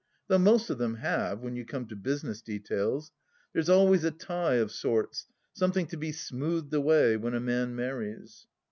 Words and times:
Though 0.29 0.39
most 0.39 0.71
of 0.71 0.79
them 0.79 0.95
have, 0.95 1.41
when 1.41 1.55
you 1.55 1.63
come 1.63 1.85
to 1.85 1.95
business 1.95 2.41
details. 2.41 3.11
There's 3.53 3.69
always 3.69 4.03
a 4.03 4.09
tie— 4.09 4.55
of 4.63 4.71
sorts— 4.71 5.27
something 5.53 5.85
to 5.89 5.95
be 5.97 6.11
smoothed 6.11 6.73
away, 6.73 7.17
when 7.17 7.35
a 7.35 7.39
man 7.39 7.75
marries. 7.75 8.47